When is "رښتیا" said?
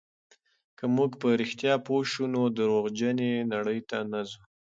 1.41-1.73